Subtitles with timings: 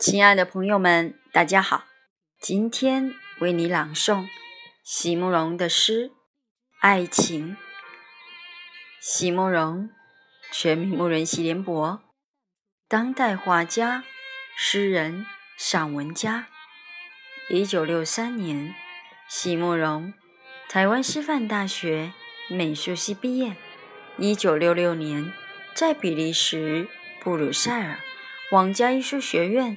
[0.00, 1.84] 亲爱的朋友们，大家好！
[2.40, 4.26] 今天为你朗诵
[4.82, 6.08] 席慕容的诗
[6.80, 7.50] 《爱情》。
[8.98, 9.90] 席慕容，
[10.50, 12.00] 全名慕人席联博，
[12.88, 14.02] 当代画家、
[14.56, 15.26] 诗人、
[15.58, 16.46] 散文家。
[17.50, 18.74] 一九六三年，
[19.28, 20.14] 席慕容
[20.70, 22.14] 台湾师范大学
[22.48, 23.54] 美术系毕业。
[24.16, 25.30] 一九六六年，
[25.74, 26.88] 在比利时
[27.22, 28.00] 布鲁塞尔
[28.50, 29.76] 皇家艺术学院。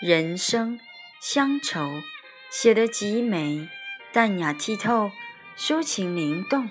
[0.00, 0.80] 人生
[1.20, 2.00] 乡愁
[2.50, 3.68] 写得极美，
[4.14, 5.10] 淡雅剔透，
[5.58, 6.70] 抒情灵动，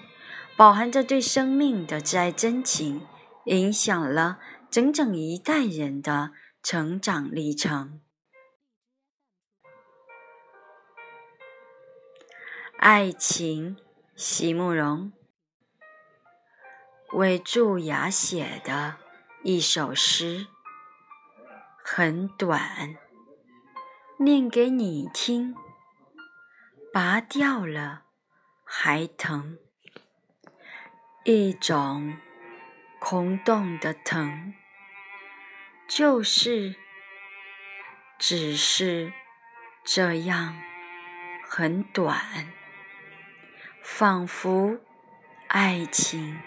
[0.57, 3.05] 饱含着对生命的挚爱真情，
[3.45, 4.39] 影响了
[4.71, 6.31] 整整一代人的
[6.63, 8.01] 成长历程。
[12.79, 13.77] 爱情，
[14.15, 15.13] 席慕容
[17.13, 18.95] 为蛀牙写的
[19.43, 20.47] 一首诗，
[21.83, 22.97] 很短。
[24.21, 25.55] 念给你听，
[26.91, 28.03] 拔掉了
[28.65, 29.57] 还疼，
[31.23, 32.17] 一种
[32.99, 34.53] 空洞的疼，
[35.87, 36.75] 就是
[38.17, 39.13] 只是
[39.85, 40.61] 这样
[41.47, 42.51] 很短，
[43.81, 44.81] 仿佛
[45.47, 46.37] 爱情